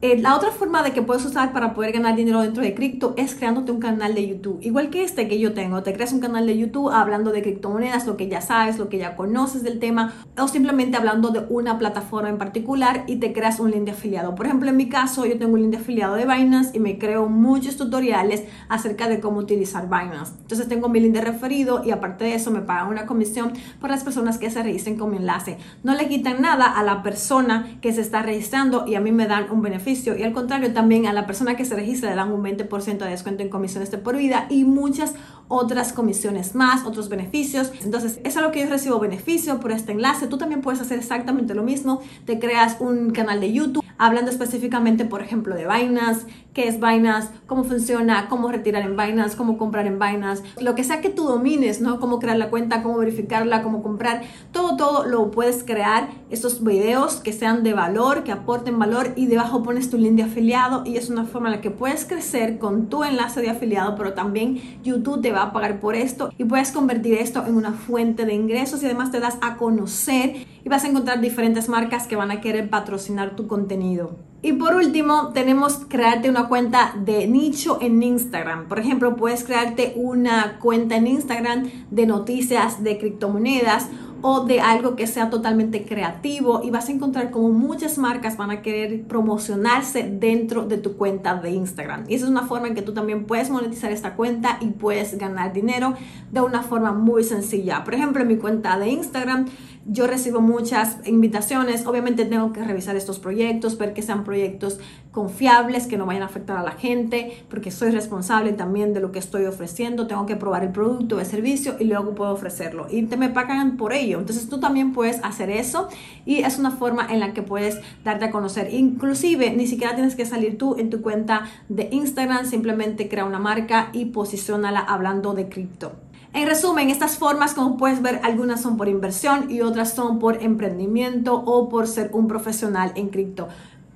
Eh, 0.00 0.16
la 0.16 0.36
otra 0.36 0.52
forma 0.52 0.84
de 0.84 0.92
que 0.92 1.02
puedes 1.02 1.24
usar 1.24 1.52
para 1.52 1.74
poder 1.74 1.90
ganar 1.90 2.14
dinero 2.14 2.40
dentro 2.40 2.62
de 2.62 2.72
cripto 2.72 3.14
es 3.16 3.34
creándote 3.34 3.72
un 3.72 3.80
canal 3.80 4.14
de 4.14 4.28
YouTube. 4.28 4.60
Igual 4.62 4.90
que 4.90 5.02
este 5.02 5.26
que 5.26 5.40
yo 5.40 5.54
tengo, 5.54 5.82
te 5.82 5.92
creas 5.92 6.12
un 6.12 6.20
canal 6.20 6.46
de 6.46 6.56
YouTube 6.56 6.92
hablando 6.92 7.32
de 7.32 7.42
criptomonedas, 7.42 8.06
lo 8.06 8.16
que 8.16 8.28
ya 8.28 8.40
sabes, 8.40 8.78
lo 8.78 8.88
que 8.88 8.98
ya 8.98 9.16
conoces 9.16 9.64
del 9.64 9.80
tema, 9.80 10.12
o 10.38 10.46
simplemente 10.46 10.96
hablando 10.96 11.30
de 11.30 11.40
una 11.48 11.78
plataforma 11.78 12.28
en 12.28 12.38
particular 12.38 13.02
y 13.08 13.16
te 13.16 13.32
creas 13.32 13.58
un 13.58 13.72
link 13.72 13.86
de 13.86 13.90
afiliado. 13.90 14.36
Por 14.36 14.46
ejemplo, 14.46 14.70
en 14.70 14.76
mi 14.76 14.88
caso, 14.88 15.26
yo 15.26 15.36
tengo 15.36 15.54
un 15.54 15.62
link 15.62 15.72
de 15.72 15.78
afiliado 15.78 16.14
de 16.14 16.26
Binance 16.26 16.76
y 16.76 16.78
me 16.78 16.96
creo 16.96 17.28
muchos 17.28 17.76
tutoriales 17.76 18.44
acerca 18.68 19.08
de 19.08 19.18
cómo 19.18 19.40
utilizar 19.40 19.88
Binance. 19.88 20.34
Entonces 20.42 20.68
tengo 20.68 20.88
mi 20.88 21.00
link 21.00 21.14
de 21.14 21.22
referido 21.22 21.82
y 21.84 21.90
aparte 21.90 22.24
de 22.24 22.34
eso 22.36 22.52
me 22.52 22.60
pagan 22.60 22.86
una 22.86 23.04
comisión 23.04 23.52
por 23.80 23.90
las 23.90 24.04
personas 24.04 24.38
que 24.38 24.48
se 24.48 24.62
registren 24.62 24.96
con 24.96 25.10
mi 25.10 25.16
enlace. 25.16 25.58
No 25.82 25.96
le 25.96 26.06
quitan 26.06 26.40
nada 26.40 26.66
a 26.66 26.84
la 26.84 27.02
persona 27.02 27.78
que 27.80 27.92
se 27.92 28.00
está 28.00 28.22
registrando 28.22 28.84
y 28.86 28.94
a 28.94 29.00
mí 29.00 29.10
me 29.10 29.26
dan 29.26 29.50
un 29.50 29.60
beneficio 29.60 29.87
y 29.88 30.22
al 30.22 30.32
contrario 30.32 30.72
también 30.72 31.06
a 31.06 31.12
la 31.12 31.26
persona 31.26 31.56
que 31.56 31.64
se 31.64 31.74
registra 31.74 32.10
le 32.10 32.16
dan 32.16 32.30
un 32.30 32.42
20% 32.42 32.98
de 32.98 33.10
descuento 33.10 33.42
en 33.42 33.48
comisiones 33.48 33.90
de 33.90 33.98
por 33.98 34.16
vida 34.16 34.46
y 34.50 34.64
muchas 34.64 35.14
otras 35.48 35.92
comisiones 35.92 36.54
más, 36.54 36.84
otros 36.84 37.08
beneficios. 37.08 37.72
Entonces, 37.82 38.20
eso 38.24 38.38
es 38.38 38.44
lo 38.44 38.52
que 38.52 38.60
yo 38.60 38.68
recibo 38.68 38.98
beneficio 38.98 39.60
por 39.60 39.72
este 39.72 39.92
enlace. 39.92 40.26
Tú 40.26 40.36
también 40.36 40.60
puedes 40.60 40.80
hacer 40.80 40.98
exactamente 40.98 41.54
lo 41.54 41.62
mismo. 41.62 42.02
Te 42.26 42.38
creas 42.38 42.76
un 42.80 43.10
canal 43.10 43.40
de 43.40 43.52
YouTube 43.52 43.84
hablando 43.98 44.30
específicamente, 44.30 45.04
por 45.04 45.22
ejemplo, 45.22 45.54
de 45.54 45.66
Binance, 45.66 46.26
qué 46.54 46.68
es 46.68 46.80
Binance, 46.80 47.30
cómo 47.46 47.64
funciona, 47.64 48.28
cómo 48.28 48.50
retirar 48.50 48.82
en 48.82 48.96
Binance, 48.96 49.36
cómo 49.36 49.58
comprar 49.58 49.86
en 49.86 49.98
Binance, 49.98 50.42
lo 50.60 50.74
que 50.74 50.84
sea 50.84 51.00
que 51.00 51.08
tú 51.08 51.24
domines, 51.24 51.80
¿no? 51.80 52.00
Cómo 52.00 52.18
crear 52.18 52.36
la 52.36 52.48
cuenta, 52.50 52.82
cómo 52.82 52.98
verificarla, 52.98 53.62
cómo 53.62 53.82
comprar, 53.82 54.22
todo, 54.52 54.76
todo 54.76 55.04
lo 55.04 55.30
puedes 55.30 55.64
crear, 55.64 56.08
estos 56.30 56.62
videos 56.62 57.16
que 57.16 57.32
sean 57.32 57.62
de 57.62 57.74
valor, 57.74 58.24
que 58.24 58.32
aporten 58.32 58.78
valor 58.78 59.12
y 59.16 59.26
debajo 59.26 59.62
pones 59.62 59.77
tu 59.86 59.96
link 59.96 60.16
de 60.16 60.24
afiliado 60.24 60.82
y 60.84 60.96
es 60.96 61.08
una 61.08 61.24
forma 61.24 61.48
en 61.48 61.56
la 61.56 61.60
que 61.60 61.70
puedes 61.70 62.04
crecer 62.04 62.58
con 62.58 62.88
tu 62.88 63.04
enlace 63.04 63.40
de 63.40 63.50
afiliado, 63.50 63.94
pero 63.96 64.12
también 64.12 64.60
YouTube 64.82 65.22
te 65.22 65.30
va 65.30 65.42
a 65.42 65.52
pagar 65.52 65.78
por 65.78 65.94
esto 65.94 66.32
y 66.36 66.44
puedes 66.44 66.72
convertir 66.72 67.14
esto 67.14 67.44
en 67.46 67.54
una 67.54 67.72
fuente 67.72 68.26
de 68.26 68.34
ingresos 68.34 68.82
y 68.82 68.86
además 68.86 69.12
te 69.12 69.20
das 69.20 69.38
a 69.40 69.56
conocer 69.56 70.46
y 70.64 70.68
vas 70.68 70.84
a 70.84 70.88
encontrar 70.88 71.20
diferentes 71.20 71.68
marcas 71.68 72.06
que 72.06 72.16
van 72.16 72.32
a 72.32 72.40
querer 72.40 72.68
patrocinar 72.68 73.36
tu 73.36 73.46
contenido. 73.46 74.16
Y 74.40 74.52
por 74.52 74.74
último, 74.74 75.30
tenemos 75.34 75.80
crearte 75.88 76.30
una 76.30 76.46
cuenta 76.46 76.94
de 77.04 77.26
nicho 77.26 77.78
en 77.80 78.00
Instagram. 78.00 78.68
Por 78.68 78.78
ejemplo, 78.78 79.16
puedes 79.16 79.42
crearte 79.42 79.94
una 79.96 80.58
cuenta 80.60 80.96
en 80.96 81.08
Instagram 81.08 81.68
de 81.90 82.06
noticias 82.06 82.84
de 82.84 82.98
criptomonedas 82.98 83.88
o 84.22 84.44
de 84.44 84.60
algo 84.60 84.96
que 84.96 85.06
sea 85.06 85.30
totalmente 85.30 85.84
creativo 85.84 86.60
y 86.62 86.70
vas 86.70 86.88
a 86.88 86.92
encontrar 86.92 87.30
como 87.30 87.50
muchas 87.50 87.98
marcas 87.98 88.36
van 88.36 88.50
a 88.50 88.62
querer 88.62 89.02
promocionarse 89.04 90.08
dentro 90.10 90.66
de 90.66 90.78
tu 90.78 90.96
cuenta 90.96 91.34
de 91.36 91.50
Instagram. 91.50 92.04
Y 92.08 92.14
esa 92.14 92.24
es 92.24 92.30
una 92.30 92.46
forma 92.46 92.68
en 92.68 92.74
que 92.74 92.82
tú 92.82 92.92
también 92.92 93.26
puedes 93.26 93.50
monetizar 93.50 93.92
esta 93.92 94.14
cuenta 94.14 94.58
y 94.60 94.66
puedes 94.66 95.16
ganar 95.18 95.52
dinero 95.52 95.94
de 96.32 96.40
una 96.40 96.62
forma 96.62 96.92
muy 96.92 97.24
sencilla. 97.24 97.84
Por 97.84 97.94
ejemplo, 97.94 98.22
en 98.22 98.28
mi 98.28 98.36
cuenta 98.36 98.78
de 98.78 98.88
Instagram 98.88 99.46
yo 99.88 100.06
recibo 100.06 100.40
muchas 100.40 100.98
invitaciones. 101.06 101.86
Obviamente 101.86 102.26
tengo 102.26 102.52
que 102.52 102.62
revisar 102.62 102.94
estos 102.94 103.18
proyectos, 103.18 103.78
ver 103.78 103.94
que 103.94 104.02
sean 104.02 104.22
proyectos 104.22 104.78
confiables, 105.12 105.86
que 105.86 105.96
no 105.96 106.04
vayan 106.04 106.22
a 106.22 106.26
afectar 106.26 106.58
a 106.58 106.62
la 106.62 106.72
gente, 106.72 107.44
porque 107.48 107.70
soy 107.70 107.90
responsable 107.90 108.52
también 108.52 108.92
de 108.92 109.00
lo 109.00 109.10
que 109.12 109.18
estoy 109.18 109.46
ofreciendo. 109.46 110.06
Tengo 110.06 110.26
que 110.26 110.36
probar 110.36 110.62
el 110.62 110.70
producto, 110.70 111.18
el 111.18 111.26
servicio 111.26 111.76
y 111.80 111.84
luego 111.84 112.14
puedo 112.14 112.32
ofrecerlo. 112.32 112.86
Y 112.90 113.02
te 113.04 113.16
me 113.16 113.30
pagan 113.30 113.76
por 113.76 113.94
ello. 113.94 114.18
Entonces 114.18 114.48
tú 114.48 114.60
también 114.60 114.92
puedes 114.92 115.24
hacer 115.24 115.50
eso 115.50 115.88
y 116.26 116.40
es 116.40 116.58
una 116.58 116.70
forma 116.70 117.06
en 117.10 117.20
la 117.20 117.32
que 117.32 117.42
puedes 117.42 117.80
darte 118.04 118.26
a 118.26 118.30
conocer. 118.30 118.72
Inclusive 118.72 119.50
ni 119.56 119.66
siquiera 119.66 119.94
tienes 119.94 120.14
que 120.14 120.26
salir 120.26 120.58
tú 120.58 120.76
en 120.78 120.90
tu 120.90 121.00
cuenta 121.00 121.44
de 121.68 121.88
Instagram, 121.90 122.44
simplemente 122.44 123.08
crea 123.08 123.24
una 123.24 123.38
marca 123.38 123.88
y 123.92 124.06
posicionala 124.06 124.80
hablando 124.80 125.32
de 125.32 125.48
cripto. 125.48 125.92
En 126.34 126.46
resumen, 126.46 126.90
estas 126.90 127.16
formas, 127.16 127.54
como 127.54 127.76
puedes 127.76 128.02
ver, 128.02 128.20
algunas 128.22 128.60
son 128.60 128.76
por 128.76 128.88
inversión 128.88 129.50
y 129.50 129.62
otras 129.62 129.94
son 129.94 130.18
por 130.18 130.42
emprendimiento 130.42 131.34
o 131.34 131.68
por 131.68 131.88
ser 131.88 132.10
un 132.12 132.28
profesional 132.28 132.92
en 132.96 133.08
cripto. 133.08 133.48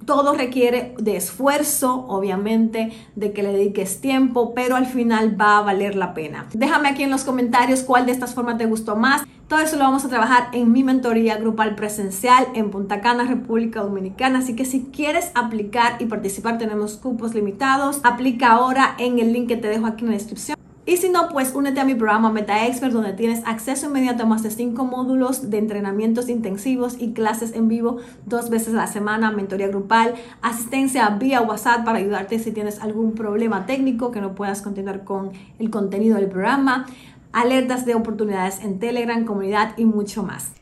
Todo 0.06 0.34
requiere 0.34 0.94
de 0.98 1.16
esfuerzo, 1.16 2.06
obviamente, 2.08 2.92
de 3.14 3.32
que 3.32 3.44
le 3.44 3.52
dediques 3.52 4.00
tiempo, 4.00 4.52
pero 4.54 4.74
al 4.74 4.86
final 4.86 5.40
va 5.40 5.58
a 5.58 5.62
valer 5.62 5.94
la 5.94 6.14
pena. 6.14 6.46
Déjame 6.54 6.88
aquí 6.88 7.04
en 7.04 7.10
los 7.10 7.22
comentarios 7.22 7.82
cuál 7.82 8.06
de 8.06 8.12
estas 8.12 8.34
formas 8.34 8.58
te 8.58 8.66
gustó 8.66 8.96
más. 8.96 9.22
Todo 9.46 9.60
eso 9.60 9.76
lo 9.76 9.84
vamos 9.84 10.04
a 10.04 10.08
trabajar 10.08 10.48
en 10.54 10.72
mi 10.72 10.82
mentoría 10.82 11.36
grupal 11.36 11.76
presencial 11.76 12.48
en 12.54 12.70
Punta 12.70 13.00
Cana, 13.00 13.24
República 13.24 13.82
Dominicana. 13.82 14.40
Así 14.40 14.56
que 14.56 14.64
si 14.64 14.86
quieres 14.86 15.30
aplicar 15.34 16.00
y 16.00 16.06
participar, 16.06 16.58
tenemos 16.58 16.96
cupos 16.96 17.34
limitados. 17.34 18.00
Aplica 18.02 18.50
ahora 18.52 18.96
en 18.98 19.20
el 19.20 19.32
link 19.32 19.46
que 19.48 19.56
te 19.56 19.68
dejo 19.68 19.86
aquí 19.86 20.04
en 20.04 20.10
la 20.10 20.16
descripción. 20.16 20.62
Y 20.84 20.96
si 20.96 21.10
no, 21.10 21.28
pues 21.28 21.54
únete 21.54 21.78
a 21.78 21.84
mi 21.84 21.94
programa 21.94 22.32
Meta 22.32 22.66
Expert, 22.66 22.92
donde 22.92 23.12
tienes 23.12 23.42
acceso 23.46 23.86
inmediato 23.86 24.24
a 24.24 24.26
más 24.26 24.42
de 24.42 24.50
5 24.50 24.84
módulos 24.84 25.48
de 25.48 25.58
entrenamientos 25.58 26.28
intensivos 26.28 26.96
y 26.98 27.12
clases 27.12 27.54
en 27.54 27.68
vivo 27.68 27.98
dos 28.26 28.50
veces 28.50 28.74
a 28.74 28.78
la 28.78 28.86
semana, 28.88 29.30
mentoría 29.30 29.68
grupal, 29.68 30.14
asistencia 30.42 31.08
vía 31.10 31.40
WhatsApp 31.40 31.84
para 31.84 31.98
ayudarte 31.98 32.40
si 32.40 32.50
tienes 32.50 32.80
algún 32.80 33.14
problema 33.14 33.64
técnico 33.64 34.10
que 34.10 34.20
no 34.20 34.34
puedas 34.34 34.60
continuar 34.60 35.04
con 35.04 35.30
el 35.60 35.70
contenido 35.70 36.16
del 36.16 36.28
programa, 36.28 36.86
alertas 37.32 37.86
de 37.86 37.94
oportunidades 37.94 38.58
en 38.64 38.80
Telegram, 38.80 39.24
comunidad 39.24 39.74
y 39.76 39.84
mucho 39.84 40.24
más. 40.24 40.62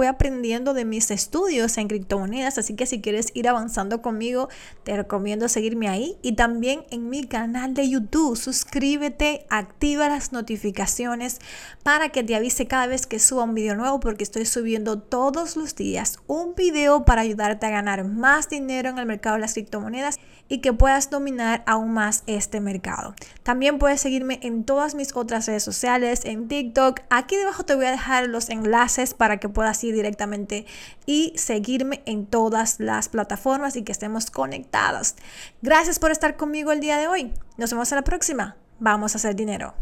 voy 0.00 0.06
aprendiendo 0.06 0.72
de 0.72 0.86
mis 0.86 1.10
estudios 1.10 1.76
en 1.76 1.86
criptomonedas, 1.86 2.56
así 2.56 2.74
que 2.74 2.86
si 2.86 3.02
quieres 3.02 3.32
ir 3.34 3.46
avanzando 3.46 4.00
conmigo, 4.00 4.48
te 4.82 4.96
recomiendo 4.96 5.46
seguirme 5.46 5.88
ahí 5.88 6.16
y 6.22 6.36
también 6.36 6.84
en 6.90 7.10
mi 7.10 7.24
canal 7.24 7.74
de 7.74 7.86
YouTube. 7.86 8.34
Suscríbete, 8.34 9.44
activa 9.50 10.08
las 10.08 10.32
notificaciones 10.32 11.38
para 11.82 12.08
que 12.08 12.24
te 12.24 12.34
avise 12.34 12.66
cada 12.66 12.86
vez 12.86 13.06
que 13.06 13.18
suba 13.18 13.44
un 13.44 13.54
video 13.54 13.76
nuevo 13.76 14.00
porque 14.00 14.24
estoy 14.24 14.46
subiendo 14.46 14.98
todos 14.98 15.54
los 15.54 15.76
días 15.76 16.18
un 16.26 16.54
video 16.54 17.04
para 17.04 17.20
ayudarte 17.20 17.66
a 17.66 17.70
ganar 17.70 18.04
más 18.04 18.48
dinero 18.48 18.88
en 18.88 18.98
el 18.98 19.04
mercado 19.04 19.34
de 19.34 19.42
las 19.42 19.52
criptomonedas 19.52 20.18
y 20.50 20.58
que 20.58 20.74
puedas 20.74 21.08
dominar 21.08 21.62
aún 21.64 21.92
más 21.92 22.24
este 22.26 22.60
mercado. 22.60 23.14
También 23.42 23.78
puedes 23.78 24.02
seguirme 24.02 24.40
en 24.42 24.64
todas 24.64 24.94
mis 24.94 25.16
otras 25.16 25.46
redes 25.46 25.62
sociales, 25.62 26.24
en 26.24 26.48
TikTok. 26.48 27.00
Aquí 27.08 27.36
debajo 27.36 27.64
te 27.64 27.74
voy 27.74 27.86
a 27.86 27.92
dejar 27.92 28.26
los 28.26 28.50
enlaces 28.50 29.14
para 29.14 29.38
que 29.38 29.48
puedas 29.48 29.82
ir 29.84 29.94
directamente 29.94 30.66
y 31.06 31.32
seguirme 31.36 32.02
en 32.04 32.26
todas 32.26 32.80
las 32.80 33.08
plataformas 33.08 33.76
y 33.76 33.82
que 33.82 33.92
estemos 33.92 34.30
conectados. 34.30 35.14
Gracias 35.62 35.98
por 35.98 36.10
estar 36.10 36.36
conmigo 36.36 36.72
el 36.72 36.80
día 36.80 36.98
de 36.98 37.06
hoy. 37.06 37.32
Nos 37.56 37.70
vemos 37.70 37.92
a 37.92 37.96
la 37.96 38.02
próxima. 38.02 38.56
Vamos 38.80 39.14
a 39.14 39.18
hacer 39.18 39.36
dinero. 39.36 39.74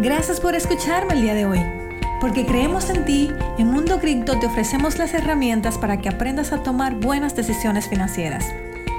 Gracias 0.00 0.38
por 0.38 0.54
escucharme 0.54 1.14
el 1.14 1.22
día 1.22 1.34
de 1.34 1.46
hoy. 1.46 1.60
Porque 2.20 2.44
creemos 2.44 2.90
en 2.90 3.04
ti, 3.04 3.30
en 3.58 3.68
Mundo 3.68 3.98
Cripto 4.00 4.38
te 4.38 4.46
ofrecemos 4.46 4.98
las 4.98 5.14
herramientas 5.14 5.78
para 5.78 6.00
que 6.00 6.08
aprendas 6.08 6.52
a 6.52 6.62
tomar 6.62 6.94
buenas 6.96 7.34
decisiones 7.34 7.88
financieras. 7.88 8.44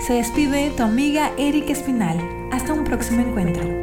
Se 0.06 0.16
despide 0.16 0.70
tu 0.72 0.84
amiga 0.84 1.32
Erika 1.38 1.72
Espinal. 1.72 2.20
Hasta 2.52 2.74
un 2.74 2.84
próximo 2.84 3.22
encuentro. 3.22 3.83